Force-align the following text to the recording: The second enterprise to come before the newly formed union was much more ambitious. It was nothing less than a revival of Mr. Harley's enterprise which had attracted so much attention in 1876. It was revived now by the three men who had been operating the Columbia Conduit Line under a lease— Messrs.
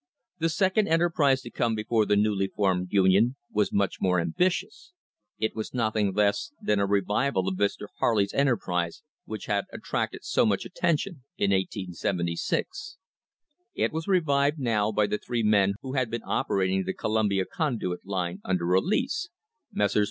The 0.39 0.49
second 0.49 0.87
enterprise 0.87 1.41
to 1.43 1.51
come 1.51 1.75
before 1.75 2.07
the 2.07 2.15
newly 2.15 2.47
formed 2.47 2.87
union 2.89 3.35
was 3.51 3.71
much 3.71 4.01
more 4.01 4.19
ambitious. 4.19 4.93
It 5.37 5.55
was 5.55 5.75
nothing 5.75 6.15
less 6.15 6.51
than 6.59 6.79
a 6.79 6.87
revival 6.87 7.47
of 7.47 7.55
Mr. 7.59 7.85
Harley's 7.99 8.33
enterprise 8.33 9.03
which 9.25 9.45
had 9.45 9.65
attracted 9.71 10.23
so 10.25 10.43
much 10.43 10.65
attention 10.65 11.23
in 11.37 11.51
1876. 11.51 12.97
It 13.75 13.93
was 13.93 14.07
revived 14.07 14.57
now 14.57 14.91
by 14.91 15.05
the 15.05 15.19
three 15.19 15.43
men 15.43 15.75
who 15.83 15.93
had 15.93 16.09
been 16.09 16.23
operating 16.25 16.83
the 16.83 16.95
Columbia 16.95 17.45
Conduit 17.45 18.03
Line 18.03 18.41
under 18.43 18.73
a 18.73 18.79
lease— 18.81 19.29
Messrs. 19.71 19.99